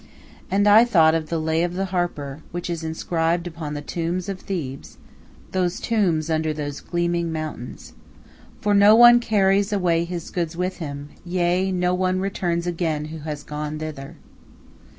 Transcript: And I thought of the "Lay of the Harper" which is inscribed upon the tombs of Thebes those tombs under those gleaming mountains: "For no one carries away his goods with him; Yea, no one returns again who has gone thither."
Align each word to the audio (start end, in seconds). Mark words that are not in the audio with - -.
And 0.49 0.67
I 0.67 0.83
thought 0.83 1.13
of 1.13 1.29
the 1.29 1.37
"Lay 1.39 1.61
of 1.61 1.75
the 1.75 1.85
Harper" 1.93 2.41
which 2.51 2.71
is 2.71 2.83
inscribed 2.83 3.45
upon 3.45 3.75
the 3.75 3.83
tombs 3.83 4.29
of 4.29 4.39
Thebes 4.39 4.97
those 5.51 5.79
tombs 5.79 6.27
under 6.27 6.53
those 6.53 6.79
gleaming 6.79 7.31
mountains: 7.31 7.93
"For 8.61 8.73
no 8.73 8.95
one 8.95 9.19
carries 9.19 9.71
away 9.71 10.05
his 10.05 10.31
goods 10.31 10.57
with 10.57 10.77
him; 10.77 11.09
Yea, 11.23 11.71
no 11.71 11.93
one 11.93 12.19
returns 12.19 12.65
again 12.65 13.05
who 13.13 13.19
has 13.19 13.43
gone 13.43 13.77
thither." 13.77 14.17